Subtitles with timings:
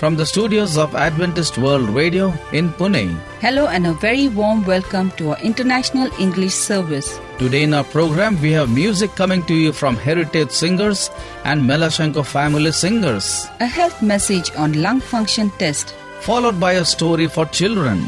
[0.00, 3.18] from the studios of Adventist World Radio in Pune.
[3.40, 7.20] Hello and a very warm welcome to our International English service.
[7.38, 11.10] Today in our program, we have music coming to you from Heritage Singers
[11.44, 15.94] and Melashenko Family Singers, A health message on lung function test.
[16.20, 18.00] followed by a story for children.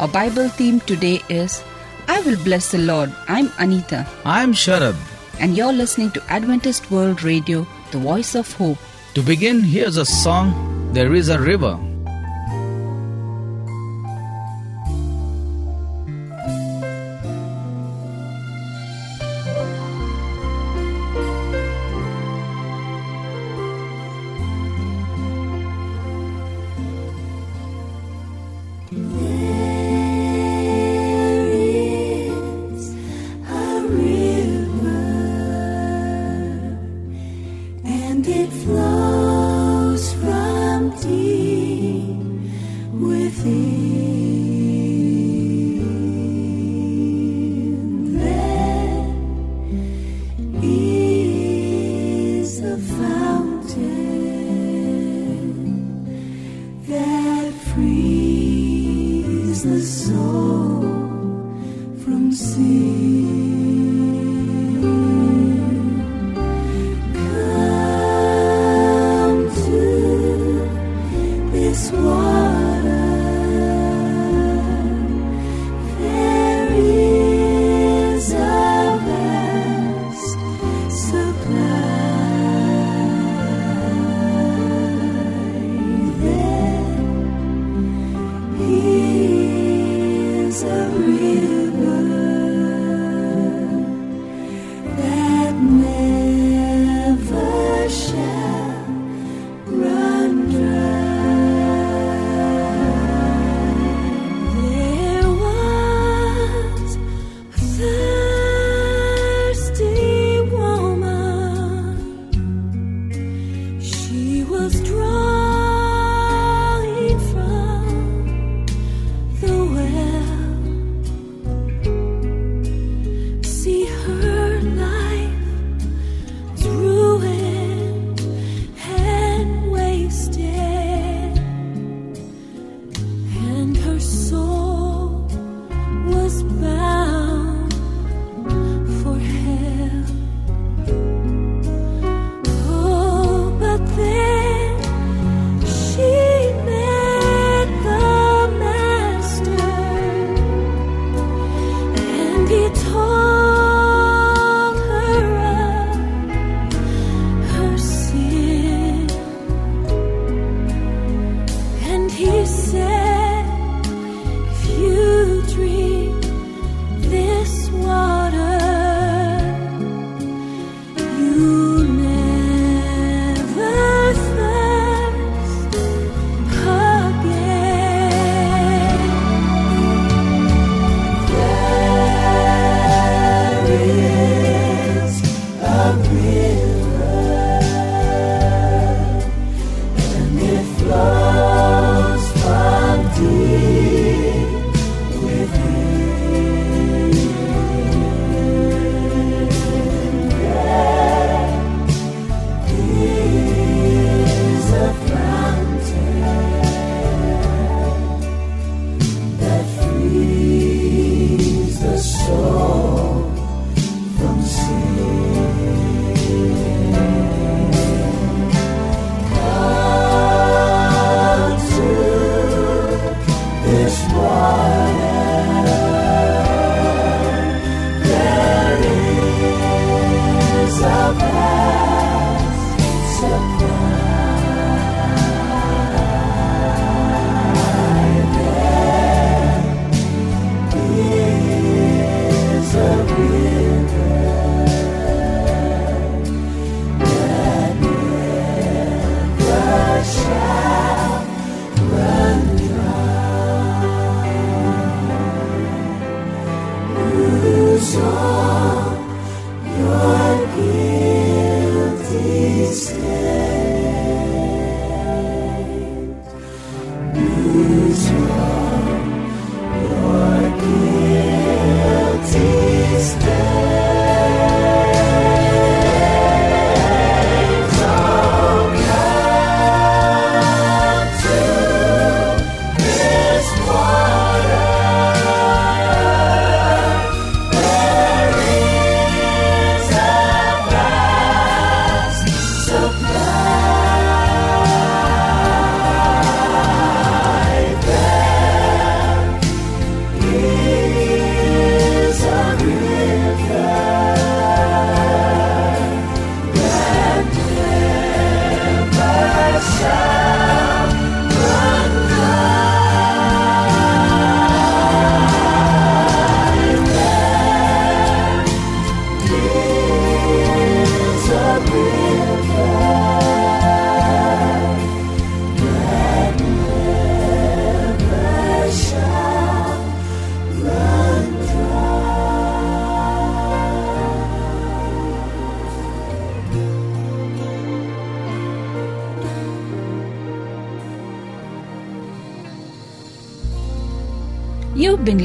[0.00, 1.62] Our Bible theme today is
[2.08, 3.12] I will bless the Lord.
[3.28, 4.96] I'm Anita I'm Sharad.
[5.40, 8.78] and you're listening to Adventist World Radio, the voice of hope.
[9.14, 10.52] To begin, here's a song,
[10.96, 11.95] There is a River.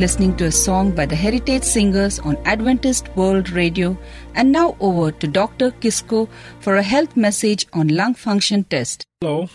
[0.01, 3.95] Listening to a song by the Heritage Singers on Adventist World Radio,
[4.33, 5.69] and now over to Dr.
[5.69, 6.27] Kisko
[6.59, 9.05] for a health message on lung function test.
[9.21, 9.47] Hello.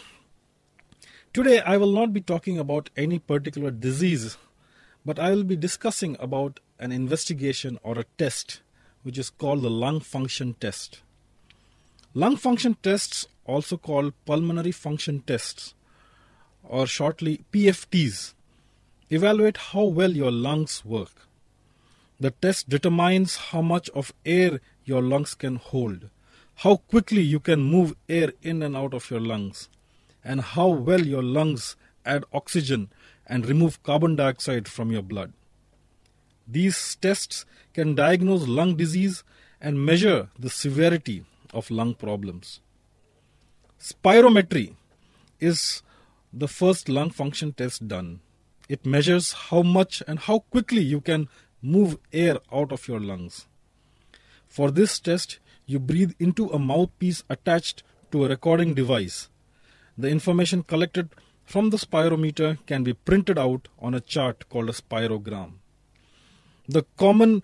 [1.32, 4.36] Today I will not be talking about any particular disease,
[5.04, 8.60] but I will be discussing about an investigation or a test
[9.02, 11.00] which is called the lung function test.
[12.14, 15.74] Lung function tests, also called pulmonary function tests,
[16.62, 18.34] or shortly PFTs,
[19.10, 21.26] evaluate how well your lungs work.
[22.18, 26.08] The test determines how much of air your lungs can hold,
[26.56, 29.68] how quickly you can move air in and out of your lungs,
[30.24, 32.88] and how well your lungs add oxygen
[33.26, 35.32] and remove carbon dioxide from your blood.
[36.48, 37.44] These tests
[37.74, 39.24] can diagnose lung disease
[39.60, 42.60] and measure the severity of lung problems.
[43.80, 44.74] Spirometry
[45.40, 45.82] is
[46.32, 48.20] the first lung function test done.
[48.68, 51.28] It measures how much and how quickly you can
[51.62, 53.46] move air out of your lungs.
[54.48, 57.82] For this test, you breathe into a mouthpiece attached
[58.12, 59.28] to a recording device.
[59.98, 61.10] The information collected
[61.44, 65.52] from the spirometer can be printed out on a chart called a spirogram.
[66.68, 67.42] The common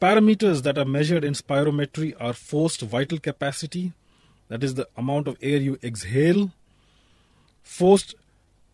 [0.00, 3.92] parameters that are measured in spirometry are forced vital capacity,
[4.48, 6.52] that is the amount of air you exhale,
[7.62, 8.14] forced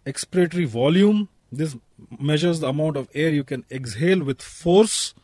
[0.05, 1.77] expiratory volume, this
[2.19, 5.15] measures the amount of air you can exhale with force,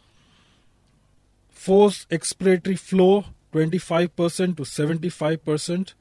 [1.51, 5.95] forced expiratory flow 25% to 75%.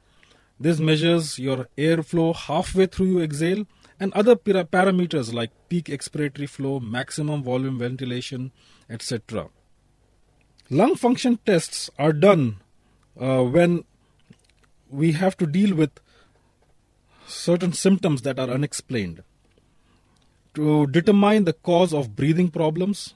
[0.60, 3.66] This measures your airflow halfway through you exhale
[4.00, 8.52] and other para- parameters like peak expiratory flow, maximum volume ventilation,
[8.90, 9.50] etc.
[10.70, 12.58] Lung function tests are done
[13.20, 13.84] uh, when
[14.90, 15.92] we have to deal with
[17.28, 19.24] certain symptoms that are unexplained.
[20.56, 23.14] To determine the cause of breathing problems,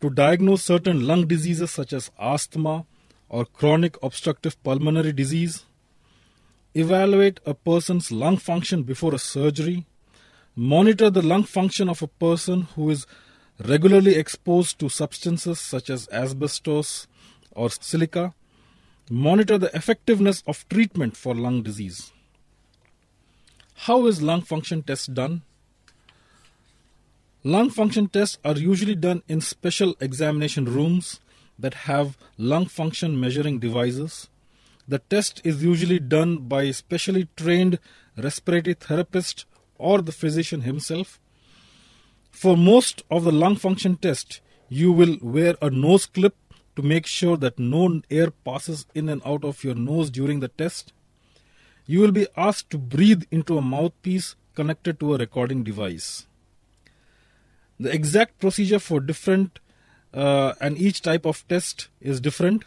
[0.00, 2.84] to diagnose certain lung diseases such as asthma
[3.28, 5.64] or chronic obstructive pulmonary disease,
[6.74, 9.86] evaluate a person's lung function before a surgery,
[10.56, 13.06] monitor the lung function of a person who is
[13.64, 17.06] regularly exposed to substances such as asbestos
[17.52, 18.34] or silica,
[19.08, 22.12] monitor the effectiveness of treatment for lung disease.
[23.74, 25.42] How is lung function test done?
[27.46, 31.20] Lung function tests are usually done in special examination rooms
[31.56, 34.28] that have lung function measuring devices.
[34.88, 37.78] The test is usually done by a specially trained
[38.16, 39.44] respiratory therapist
[39.78, 41.20] or the physician himself.
[42.32, 46.34] For most of the lung function test, you will wear a nose clip
[46.74, 50.48] to make sure that no air passes in and out of your nose during the
[50.48, 50.92] test.
[51.86, 56.26] You will be asked to breathe into a mouthpiece connected to a recording device.
[57.78, 59.58] The exact procedure for different
[60.14, 62.64] uh, and each type of test is different.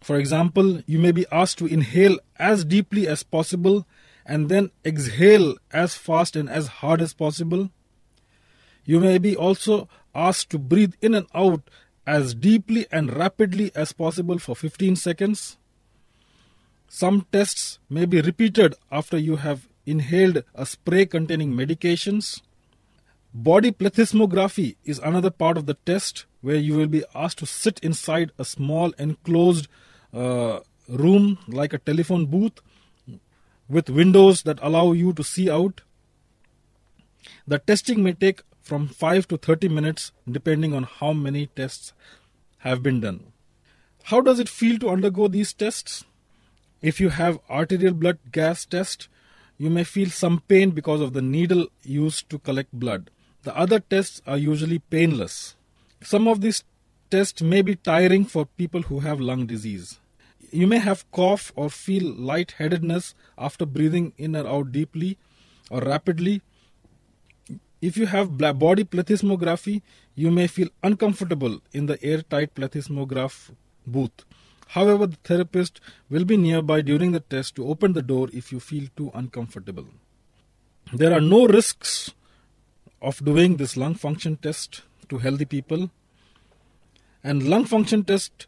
[0.00, 3.86] For example, you may be asked to inhale as deeply as possible
[4.26, 7.70] and then exhale as fast and as hard as possible.
[8.84, 11.62] You may be also asked to breathe in and out
[12.04, 15.56] as deeply and rapidly as possible for 15 seconds.
[16.88, 22.42] Some tests may be repeated after you have inhaled a spray containing medications.
[23.34, 27.78] Body plethysmography is another part of the test where you will be asked to sit
[27.82, 29.68] inside a small enclosed
[30.12, 32.60] uh, room like a telephone booth
[33.70, 35.80] with windows that allow you to see out.
[37.46, 41.94] The testing may take from 5 to 30 minutes depending on how many tests
[42.58, 43.32] have been done.
[44.04, 46.04] How does it feel to undergo these tests?
[46.82, 49.08] If you have arterial blood gas test,
[49.56, 53.10] you may feel some pain because of the needle used to collect blood.
[53.44, 55.56] The other tests are usually painless.
[56.02, 56.62] Some of these
[57.10, 59.98] tests may be tiring for people who have lung disease.
[60.52, 65.18] You may have cough or feel lightheadedness after breathing in or out deeply
[65.70, 66.42] or rapidly.
[67.80, 69.82] If you have body plethysmography,
[70.14, 73.50] you may feel uncomfortable in the airtight plethysmograph
[73.86, 74.24] booth.
[74.68, 78.60] However, the therapist will be nearby during the test to open the door if you
[78.60, 79.86] feel too uncomfortable.
[80.92, 82.12] There are no risks
[83.02, 85.90] of doing this lung function test to healthy people.
[87.22, 88.46] And lung function test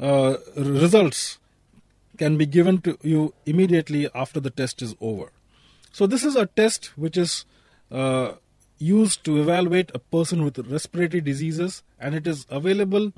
[0.00, 1.38] uh, results
[2.16, 5.32] can be given to you immediately after the test is over.
[5.92, 7.44] So, this is a test which is
[7.90, 8.32] uh,
[8.78, 13.12] used to evaluate a person with respiratory diseases, and it is available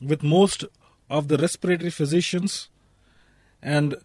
[0.00, 0.64] with most
[1.10, 2.68] of the respiratory physicians.
[3.62, 3.96] And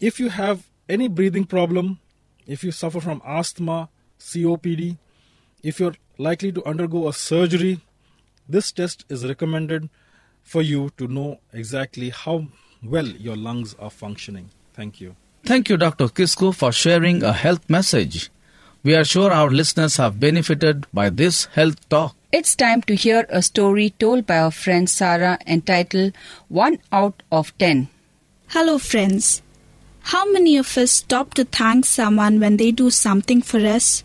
[0.00, 2.00] if you have any breathing problem,
[2.46, 4.98] if you suffer from asthma, COPD,
[5.62, 7.80] if you're likely to undergo a surgery,
[8.48, 9.88] this test is recommended
[10.42, 12.46] for you to know exactly how
[12.82, 14.50] well your lungs are functioning.
[14.74, 15.16] Thank you.
[15.44, 16.08] Thank you, Dr.
[16.08, 18.30] Kisko, for sharing a health message.
[18.82, 22.16] We are sure our listeners have benefited by this health talk.
[22.32, 26.14] It's time to hear a story told by our friend Sarah entitled
[26.48, 27.88] 1 out of 10.
[28.48, 29.42] Hello, friends.
[30.02, 34.02] How many of us stop to thank someone when they do something for us?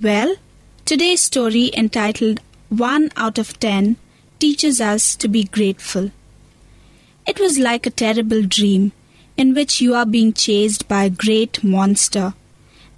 [0.00, 0.36] Well,
[0.84, 3.96] today's story entitled 1 out of 10
[4.38, 6.10] teaches us to be grateful.
[7.26, 8.92] It was like a terrible dream
[9.38, 12.34] in which you are being chased by a great monster.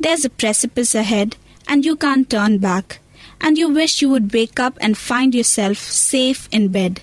[0.00, 1.36] There's a precipice ahead
[1.68, 2.98] and you can't turn back,
[3.40, 7.02] and you wish you would wake up and find yourself safe in bed.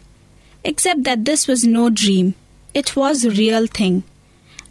[0.65, 2.35] Except that this was no dream,
[2.73, 4.03] it was a real thing,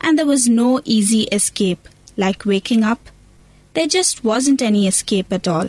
[0.00, 3.08] and there was no easy escape, like waking up.
[3.74, 5.68] There just wasn't any escape at all.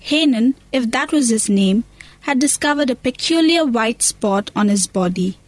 [0.00, 1.84] Hanan, if that was his name,
[2.22, 5.38] had discovered a peculiar white spot on his body.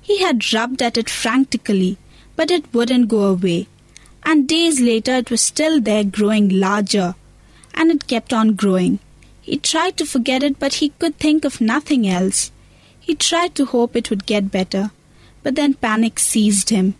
[0.00, 1.98] He had rubbed at it frantically,
[2.34, 3.68] but it wouldn't go away.
[4.22, 7.14] And days later, it was still there growing larger.
[7.74, 8.98] And it kept on growing.
[9.40, 12.50] He tried to forget it, but he could think of nothing else.
[12.98, 14.90] He tried to hope it would get better,
[15.42, 16.94] but then panic seized him.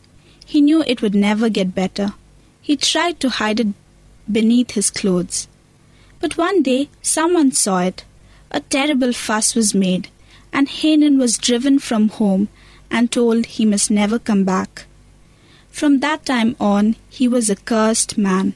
[0.47, 2.15] He knew it would never get better.
[2.63, 3.69] He tried to hide it
[4.31, 5.48] beneath his clothes.
[6.21, 8.05] But one day, someone saw it.
[8.51, 10.09] A terrible fuss was made,
[10.53, 12.49] and Hanan was driven from home
[12.91, 14.87] and told he must never come back.
[15.71, 18.55] From that time on, he was a cursed man.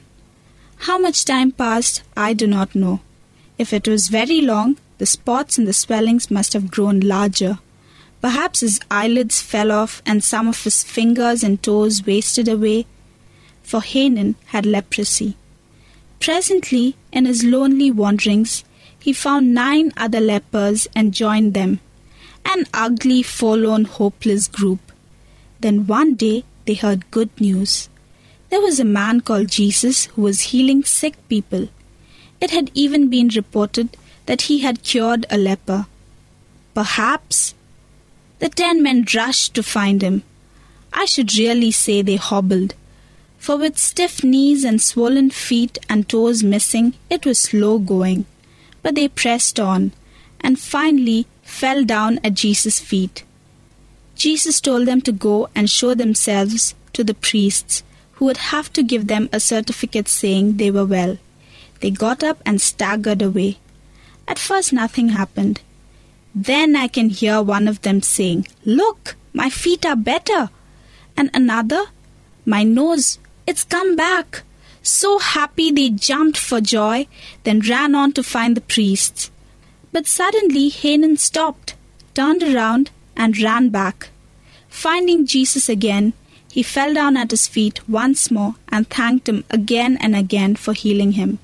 [0.77, 2.99] How much time passed, I do not know.
[3.57, 7.59] If it was very long, the spots and the swellings must have grown larger.
[8.19, 12.87] Perhaps his eyelids fell off and some of his fingers and toes wasted away,
[13.61, 15.37] for Hanan had leprosy.
[16.19, 18.65] Presently, in his lonely wanderings,
[18.99, 21.79] he found nine other lepers and joined them,
[22.45, 24.91] an ugly, forlorn, hopeless group.
[25.59, 27.87] Then one day they heard good news.
[28.49, 31.69] There was a man called Jesus who was healing sick people.
[32.41, 35.85] It had even been reported that he had cured a leper.
[36.73, 37.53] Perhaps.
[38.39, 40.23] The ten men rushed to find him.
[40.91, 42.75] I should really say they hobbled,
[43.43, 48.25] for with stiff knees and swollen feet and toes missing, it was slow going.
[48.81, 49.91] But they pressed on,
[50.39, 53.25] and finally fell down at Jesus' feet.
[54.15, 57.83] Jesus told them to go and show themselves to the priests,
[58.13, 61.17] who would have to give them a certificate saying they were well.
[61.81, 63.57] They got up and staggered away.
[64.25, 65.59] At first, nothing happened.
[66.33, 70.49] Then I can hear one of them saying, Look, my feet are better.
[71.17, 71.87] And another,
[72.45, 74.43] My nose, it's come back.
[74.81, 77.07] So happy they jumped for joy,
[77.43, 79.31] then ran on to find the priests.
[79.91, 81.75] But suddenly Hanan stopped,
[82.13, 84.09] turned around, and ran back.
[84.67, 86.13] Finding Jesus again,
[86.51, 90.73] he fell down at his feet once more and thanked him again and again for
[90.73, 91.39] healing him.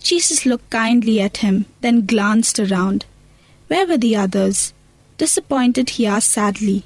[0.00, 3.04] Jesus looked kindly at him, then glanced around.
[3.68, 4.72] Where were the others?
[5.18, 6.84] Disappointed, he asked sadly.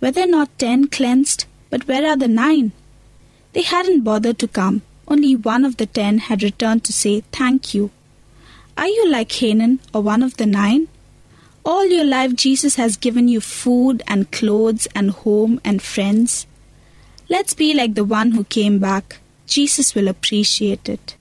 [0.00, 1.46] Were there not ten cleansed?
[1.70, 2.72] But where are the nine?
[3.54, 4.82] They hadn't bothered to come.
[5.08, 7.90] Only one of the ten had returned to say thank you.
[8.76, 10.88] Are you like Hanan or one of the nine?
[11.64, 16.46] All your life, Jesus has given you food and clothes and home and friends.
[17.28, 19.18] Let's be like the one who came back.
[19.46, 21.16] Jesus will appreciate it.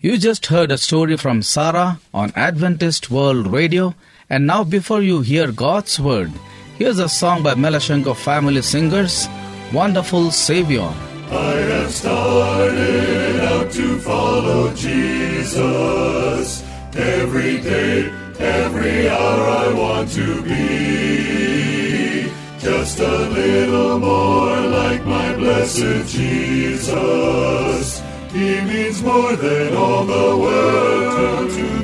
[0.00, 3.94] You just heard a story from Sarah on Adventist World Radio,
[4.28, 6.32] and now before you hear God's Word,
[6.76, 9.28] here's a song by Melashenko Family Singers,
[9.72, 10.92] Wonderful Savior.
[11.32, 16.62] I have started out to follow Jesus.
[16.94, 26.06] Every day, every hour I want to be just a little more like my blessed
[26.14, 28.02] Jesus.
[28.30, 31.81] He means more than all the world to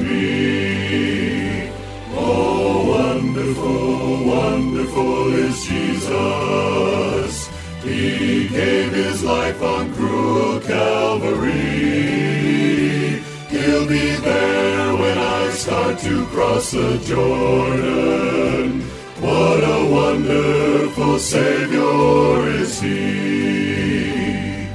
[16.58, 18.82] to cross the Jordan.
[19.20, 24.18] What a wonderful Savior is He.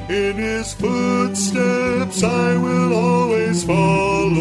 [0.09, 4.31] In His footsteps I will always follow.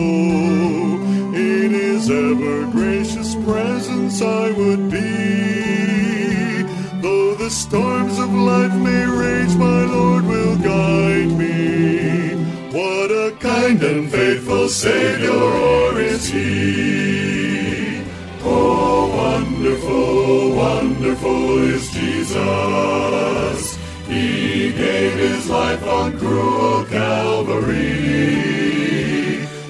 [1.35, 6.63] In His ever gracious presence I would be.
[7.03, 12.37] Though the storms of life may rage, my Lord will guide me.
[12.73, 15.82] What a kind and faithful Savior
[21.13, 23.79] wonderful is Jesus.
[24.09, 27.77] He gave His life on cruel Calvary.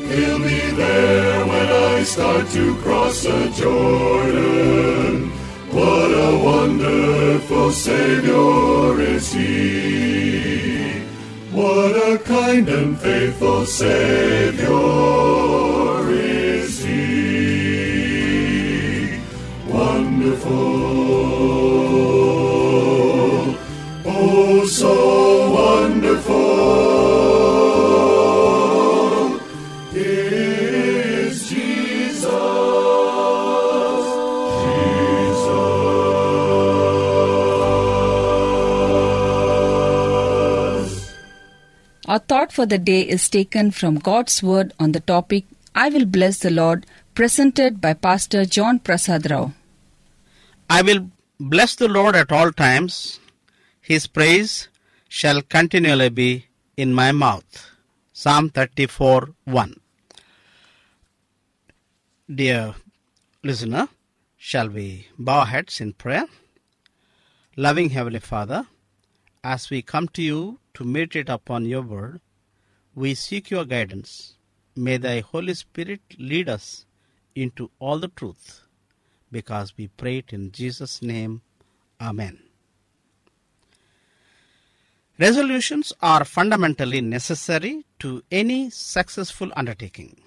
[0.08, 5.30] He'll be there when I start to cross the Jordan.
[5.70, 11.00] What a wonderful Savior is He.
[11.50, 15.41] What a kind and faithful Savior
[42.52, 46.50] for the day is taken from God's Word on the topic I will bless the
[46.50, 46.84] Lord,
[47.14, 49.52] presented by Pastor John Prasad Rao.
[50.68, 51.08] I will
[51.40, 53.20] bless the Lord at all times.
[53.80, 54.68] His praise
[55.08, 57.70] shall continually be in my mouth.
[58.12, 59.76] Psalm 34 1.
[62.34, 62.74] Dear
[63.42, 63.88] listener,
[64.36, 66.26] shall we bow heads in prayer?
[67.56, 68.66] Loving Heavenly Father,
[69.42, 72.20] as we come to you to meditate upon your word,
[72.94, 74.34] we seek your guidance.
[74.76, 76.86] May thy Holy Spirit lead us
[77.34, 78.62] into all the truth
[79.30, 81.40] because we pray it in Jesus' name.
[82.00, 82.38] Amen.
[85.18, 90.20] Resolutions are fundamentally necessary to any successful undertaking.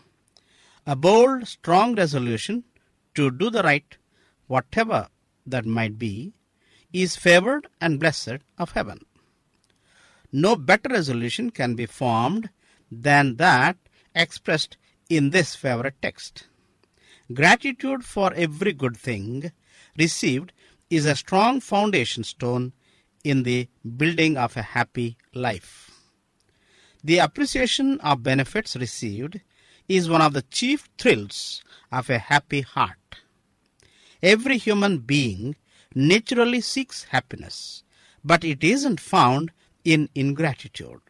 [0.88, 2.64] A bold, strong resolution
[3.16, 3.98] to do the right,
[4.48, 5.08] whatever
[5.46, 6.34] that might be,
[6.94, 9.00] is favored and blessed of heaven.
[10.32, 12.50] No better resolution can be formed
[13.02, 13.78] than that
[14.14, 14.78] expressed
[15.10, 16.48] in this favorite text.
[17.34, 19.52] Gratitude for every good thing
[19.98, 20.52] received
[20.90, 22.74] is a strong foundation stone
[23.24, 25.92] in the building of a happy life.
[27.04, 29.42] The appreciation of benefits received
[29.88, 32.98] is one of the chief thrills of a happy heart.
[34.22, 35.56] Every human being
[35.94, 37.84] naturally seeks happiness,
[38.24, 39.52] but it isn't found
[39.84, 41.02] in ingratitude.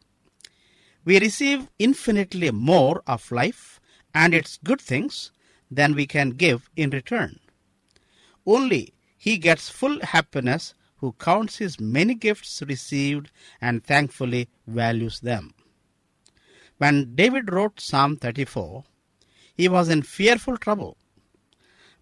[1.05, 3.79] We receive infinitely more of life
[4.13, 5.31] and its good things
[5.69, 7.39] than we can give in return.
[8.45, 15.53] Only he gets full happiness who counts his many gifts received and thankfully values them.
[16.77, 18.83] When David wrote Psalm 34,
[19.53, 20.97] he was in fearful trouble.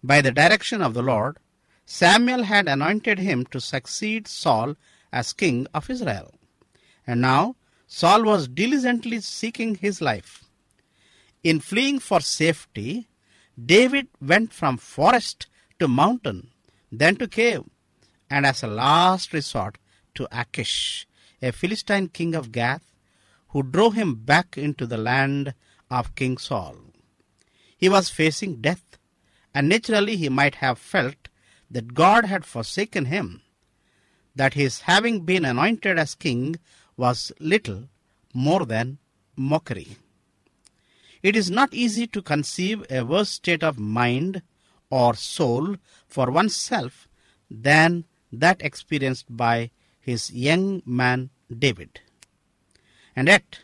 [0.02, 1.38] By the direction of the Lord,
[1.86, 4.76] Samuel had anointed him to succeed Saul
[5.12, 6.34] as king of Israel.
[7.06, 7.56] And now
[7.86, 10.44] Saul was diligently seeking his life.
[11.42, 13.08] In fleeing for safety,
[13.62, 15.46] David went from forest
[15.78, 16.50] to mountain,
[16.90, 17.64] then to cave,
[18.30, 19.78] and as a last resort
[20.14, 21.06] to Achish,
[21.42, 22.90] a Philistine king of Gath,
[23.48, 25.54] who drove him back into the land
[25.90, 26.76] of King Saul.
[27.76, 28.98] He was facing death,
[29.54, 31.28] and naturally he might have felt
[31.70, 33.42] that God had forsaken him,
[34.34, 36.56] that his having been anointed as king
[36.96, 37.88] was little
[38.32, 38.98] more than
[39.36, 39.96] mockery.
[41.22, 44.42] It is not easy to conceive a worse state of mind
[44.90, 45.76] or soul
[46.06, 47.08] for oneself
[47.50, 52.00] than that experienced by his young man David.
[53.16, 53.60] And yet,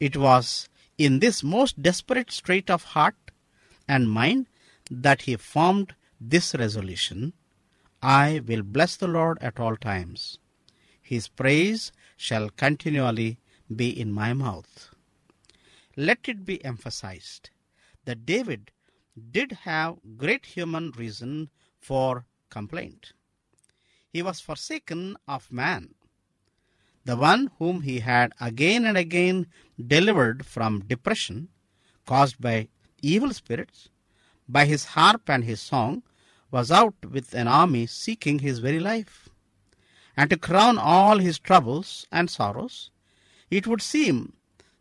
[0.00, 3.16] it was in this most desperate strait of heart
[3.88, 4.46] and mind
[4.90, 7.32] that he formed this resolution
[8.02, 10.38] I will bless the Lord at all times.
[11.00, 13.38] His praise shall continually
[13.74, 14.90] be in my mouth.
[15.96, 17.50] Let it be emphasized
[18.04, 18.70] that David
[19.30, 21.50] did have great human reason
[21.80, 23.12] for complaint.
[24.08, 25.94] He was forsaken of man,
[27.04, 29.46] the one whom he had again and again
[29.84, 31.48] delivered from depression
[32.06, 32.68] caused by
[33.02, 33.88] evil spirits,
[34.48, 36.02] by his harp and his song,
[36.50, 39.23] was out with an army seeking his very life.
[40.16, 42.90] And to crown all his troubles and sorrows,
[43.50, 44.34] it would seem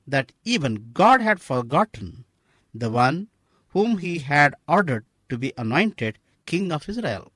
[0.08, 2.26] that even God had forgotten
[2.74, 3.30] the one
[3.69, 7.32] whom he had ordered to be anointed king of Israel.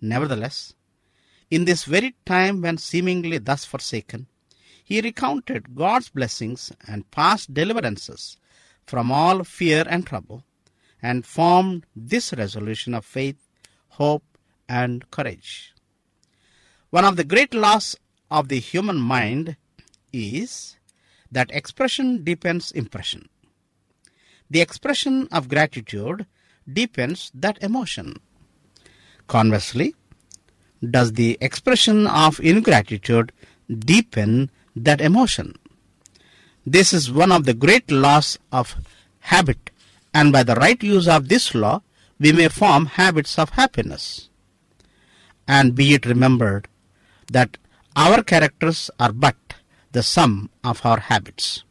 [0.00, 0.74] Nevertheless,
[1.50, 4.26] in this very time when seemingly thus forsaken,
[4.82, 8.36] he recounted God's blessings and past deliverances
[8.84, 10.44] from all fear and trouble,
[11.02, 13.48] and formed this resolution of faith,
[13.88, 15.74] hope, and courage.
[16.96, 17.94] One of the great laws
[18.30, 19.56] of the human mind
[20.14, 20.78] is
[21.30, 23.28] that expression deepens impression.
[24.48, 26.24] The expression of gratitude
[26.66, 28.16] deepens that emotion.
[29.26, 29.94] Conversely,
[30.80, 33.30] does the expression of ingratitude
[33.68, 35.54] deepen that emotion?
[36.64, 38.74] This is one of the great laws of
[39.18, 39.68] habit,
[40.14, 41.82] and by the right use of this law,
[42.18, 44.30] we may form habits of happiness.
[45.46, 46.68] And be it remembered
[47.32, 47.58] that
[47.94, 49.36] our characters are but
[49.92, 51.64] the sum of our habits.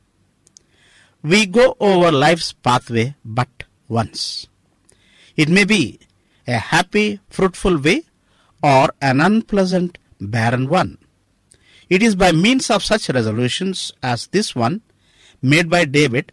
[1.21, 4.47] We go over life's pathway but once.
[5.35, 5.99] It may be
[6.47, 8.03] a happy, fruitful way
[8.63, 10.97] or an unpleasant, barren one.
[11.89, 14.81] It is by means of such resolutions as this one,
[15.41, 16.31] made by David,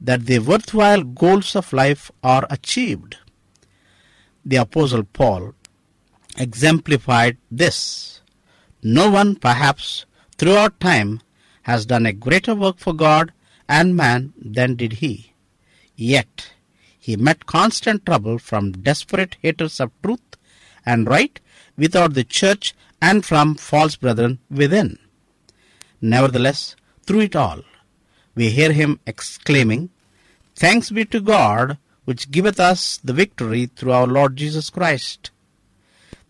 [0.00, 3.16] that the worthwhile goals of life are achieved.
[4.44, 5.54] The Apostle Paul
[6.38, 8.20] exemplified this.
[8.86, 10.04] No one, perhaps,
[10.36, 11.22] throughout time
[11.62, 13.32] has done a greater work for God
[13.66, 15.32] and man than did he.
[15.96, 16.52] Yet,
[16.98, 20.20] he met constant trouble from desperate haters of truth
[20.84, 21.40] and right
[21.78, 24.98] without the church and from false brethren within.
[26.02, 27.62] Nevertheless, through it all,
[28.34, 29.88] we hear him exclaiming,
[30.54, 35.30] Thanks be to God, which giveth us the victory through our Lord Jesus Christ.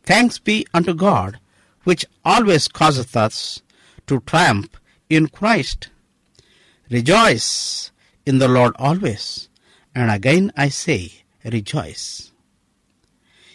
[0.05, 1.41] Thanks be unto God,
[1.85, 3.63] which always causeth us
[4.07, 5.89] to triumph in Christ.
[6.91, 7.93] Rejoice
[8.27, 9.49] in the Lord always,
[9.95, 11.13] and again I say,
[11.45, 12.33] rejoice.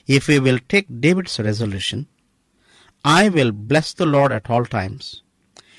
[0.07, 2.07] If we will take David's resolution,
[3.03, 5.21] I will bless the Lord at all times.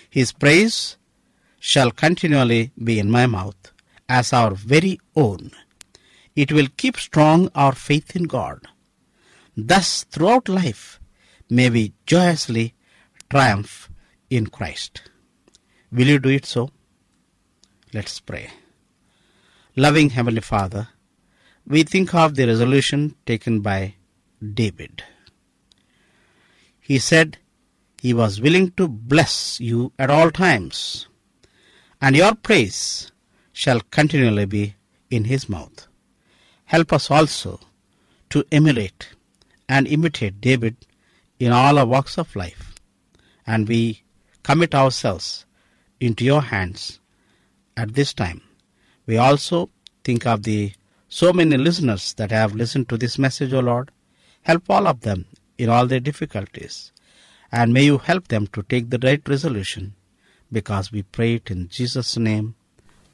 [0.09, 0.97] His praise
[1.59, 3.73] shall continually be in my mouth
[4.09, 5.51] as our very own.
[6.35, 8.61] It will keep strong our faith in God.
[9.57, 11.00] Thus, throughout life,
[11.51, 12.75] may we joyously
[13.29, 13.91] triumph
[14.29, 15.03] in Christ.
[15.93, 16.71] Will you do it so?
[17.93, 18.51] Let's pray.
[19.75, 20.89] Loving Heavenly Father,
[21.67, 23.95] we think of the resolution taken by
[24.55, 25.03] David.
[26.81, 27.39] He said
[28.01, 31.09] he was willing to bless you at all times,
[32.01, 33.13] and your praise
[33.53, 34.75] shall continually be
[35.11, 35.87] in his mouth.
[36.65, 37.61] Help us also
[38.31, 39.09] to emulate
[39.69, 40.77] and imitate David
[41.41, 42.75] in all our walks of life,
[43.47, 44.05] and we
[44.45, 45.47] commit ourselves
[45.99, 47.01] into your hands
[47.77, 48.43] at this time.
[49.07, 49.71] We also
[50.05, 50.73] think of the
[51.09, 53.91] so many listeners that have listened to this message, O Lord.
[54.43, 55.27] Help all of them
[55.59, 56.93] in all their difficulties.
[57.51, 59.95] And may you help them to take the right resolution
[60.53, 62.55] because we pray it in Jesus' name.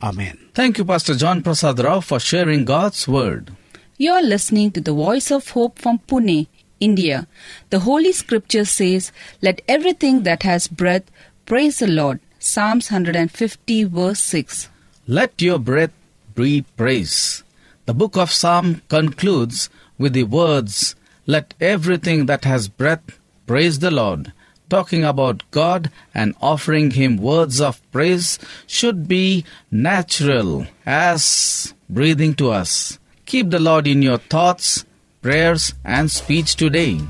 [0.03, 0.51] Amen.
[0.53, 3.53] Thank you, Pastor John Prasad Rao, for sharing God's Word.
[3.97, 6.49] You are listening to the voice of hope from Pune,
[6.81, 7.27] India.
[7.71, 9.12] The Holy Scripture says,
[9.43, 11.05] Let everything that has breath
[11.45, 12.21] praise the Lord.
[12.39, 14.69] Psalms 150, verse 6.
[15.07, 15.93] Let your breath
[16.35, 17.43] breathe praise.
[17.87, 23.91] The book of Psalm concludes with the words, Let everything that has breath praise the
[23.91, 24.33] Lord.
[24.69, 32.51] Talking about God and offering Him words of praise should be natural as breathing to
[32.51, 32.99] us.
[33.27, 34.85] Keep the Lord in your thoughts,
[35.27, 37.01] prayers, and speech today.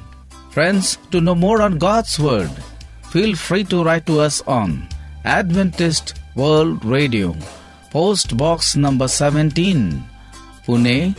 [0.49, 2.49] Friends, to know more on God's Word,
[3.13, 4.89] feel free to write to us on
[5.27, 7.37] Adventist World Radio,
[7.91, 10.03] Post Box number 17,
[10.65, 11.15] Pune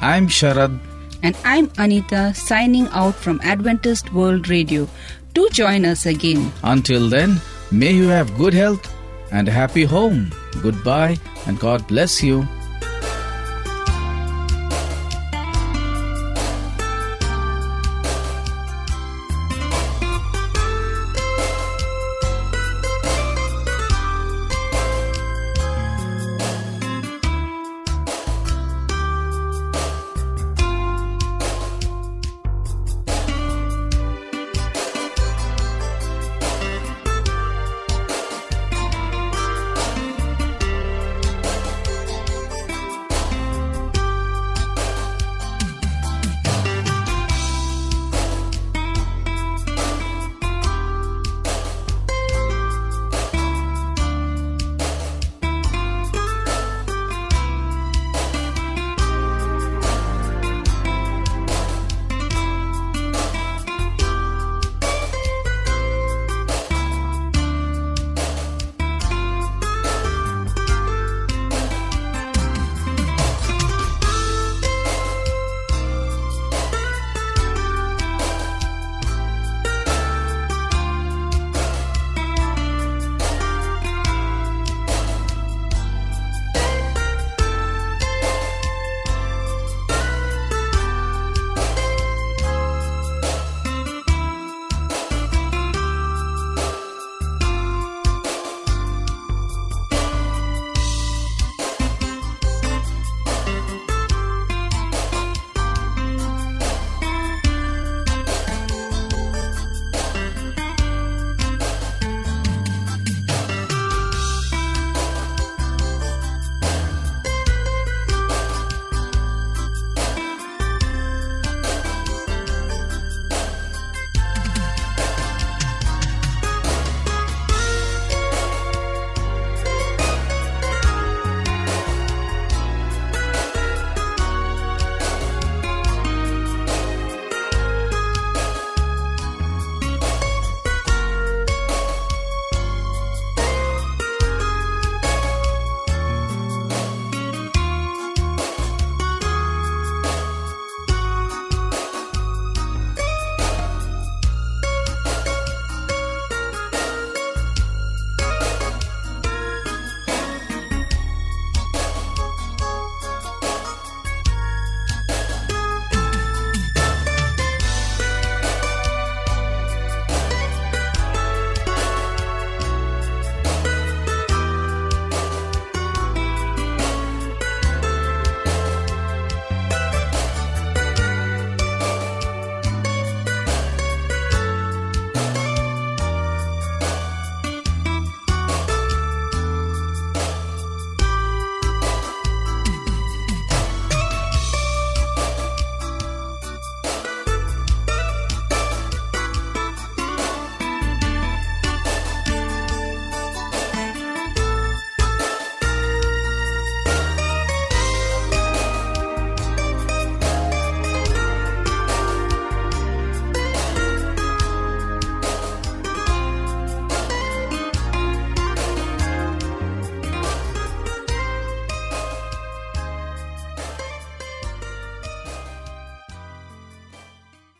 [0.00, 0.78] I'm Sharad.
[1.22, 4.88] And I'm Anita signing out from Adventist World Radio.
[5.34, 6.52] Do join us again.
[6.62, 8.92] Until then, may you have good health
[9.32, 10.32] and a happy home.
[10.62, 12.46] Goodbye and God bless you.